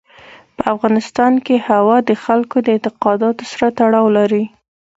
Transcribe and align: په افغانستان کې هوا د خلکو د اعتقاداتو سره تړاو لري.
په 0.57 0.63
افغانستان 0.75 1.33
کې 1.45 1.65
هوا 1.67 1.97
د 2.09 2.11
خلکو 2.23 2.57
د 2.61 2.67
اعتقاداتو 2.75 3.43
سره 3.51 3.67
تړاو 3.79 4.07
لري. 4.17 4.43